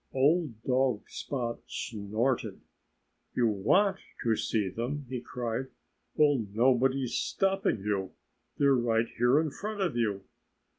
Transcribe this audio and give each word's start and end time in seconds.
Old 0.15 0.63
dog 0.63 1.07
Spot 1.11 1.59
snorted. 1.67 2.59
"You 3.35 3.45
want 3.49 3.99
to 4.23 4.35
see 4.35 4.67
them!" 4.67 5.05
he 5.09 5.21
cried. 5.21 5.67
"Well, 6.15 6.43
nobody's 6.51 7.13
stopping 7.13 7.81
you. 7.83 8.13
They're 8.57 8.73
right 8.73 9.05
here 9.07 9.39
in 9.39 9.51
front 9.51 9.79
of 9.79 9.95
you!" 9.95 10.23